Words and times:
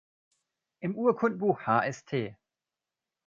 Im 0.79 0.95
Urkundenbuch 0.95 1.67
Hst. 1.67 2.33